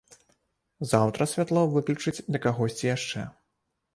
Заўтра 0.91 1.27
святло 1.33 1.61
выключаць 1.75 2.15
для 2.31 2.39
кагосьці 2.45 2.89
яшчэ. 2.95 3.21